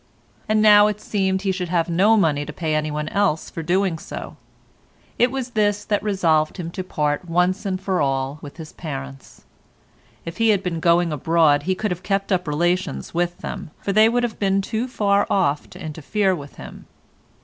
[0.49, 3.61] And now it seemed he should have no money to pay any one else for
[3.61, 4.35] doing so.
[5.19, 9.43] It was this that resolved him to part once and for all with his parents.
[10.25, 13.93] If he had been going abroad he could have kept up relations with them, for
[13.93, 16.87] they would have been too far off to interfere with him.